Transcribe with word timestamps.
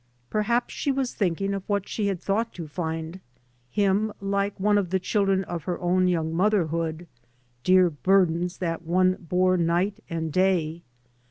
Perhaps 0.31 0.73
she 0.73 0.91
was 0.91 1.13
thinking 1.13 1.53
of 1.53 1.61
what 1.69 1.87
she 1.87 2.07
had 2.07 2.19
thought 2.19 2.55
to 2.55 2.67
find 2.67 3.19
him, 3.69 4.11
like 4.19 4.59
one 4.59 4.79
of 4.79 4.89
the 4.89 4.97
children 4.99 5.43
of 5.43 5.65
her 5.65 5.79
own 5.79 6.07
young 6.07 6.33
motherhood, 6.33 7.05
dear 7.63 7.91
burdens 7.91 8.57
that 8.57 8.81
one 8.81 9.13
bore 9.29 9.59
ntg^t 9.59 9.99
and 10.09 10.33
day. 10.33 10.81